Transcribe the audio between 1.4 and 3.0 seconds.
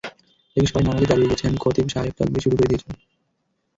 খতিব সাহেব তকবির শুরু করে দিয়েছেন।